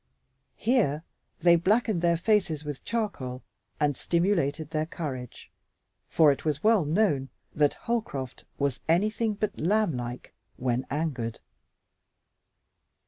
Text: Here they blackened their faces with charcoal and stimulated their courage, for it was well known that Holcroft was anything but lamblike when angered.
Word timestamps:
Here 0.57 1.03
they 1.41 1.55
blackened 1.55 2.01
their 2.01 2.17
faces 2.17 2.63
with 2.65 2.83
charcoal 2.83 3.43
and 3.79 3.95
stimulated 3.95 4.71
their 4.71 4.87
courage, 4.87 5.51
for 6.09 6.31
it 6.31 6.43
was 6.43 6.63
well 6.63 6.85
known 6.85 7.29
that 7.53 7.75
Holcroft 7.85 8.45
was 8.57 8.79
anything 8.89 9.35
but 9.35 9.59
lamblike 9.59 10.33
when 10.57 10.87
angered. 10.89 11.39